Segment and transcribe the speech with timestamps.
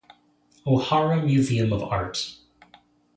[0.65, 2.39] Ohara Museum of Art